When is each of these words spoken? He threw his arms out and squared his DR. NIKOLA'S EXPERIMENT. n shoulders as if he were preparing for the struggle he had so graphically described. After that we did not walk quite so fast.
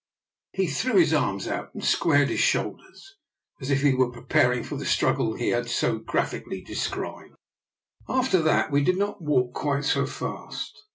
He 0.53 0.65
threw 0.65 0.95
his 0.97 1.13
arms 1.13 1.47
out 1.47 1.75
and 1.75 1.85
squared 1.85 2.29
his 2.29 2.39
DR. 2.41 2.57
NIKOLA'S 2.57 2.71
EXPERIMENT. 2.79 2.81
n 2.89 2.95
shoulders 2.97 3.17
as 3.61 3.69
if 3.69 3.81
he 3.83 3.93
were 3.93 4.09
preparing 4.11 4.63
for 4.63 4.75
the 4.75 4.85
struggle 4.87 5.35
he 5.35 5.49
had 5.49 5.69
so 5.69 5.99
graphically 5.99 6.63
described. 6.63 7.35
After 8.09 8.41
that 8.41 8.71
we 8.71 8.83
did 8.83 8.97
not 8.97 9.21
walk 9.21 9.53
quite 9.53 9.85
so 9.85 10.07
fast. 10.07 10.85